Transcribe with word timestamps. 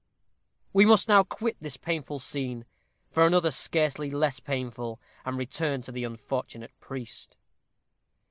We 0.73 0.83
must 0.83 1.07
now 1.07 1.21
quit 1.21 1.57
this 1.61 1.77
painful 1.77 2.17
scene 2.19 2.65
for 3.11 3.23
another 3.23 3.51
scarcely 3.51 4.09
less 4.09 4.39
painful, 4.39 4.99
and 5.25 5.37
return 5.37 5.83
to 5.83 5.91
the 5.91 6.05
unfortunate 6.05 6.71
priest. 6.79 7.37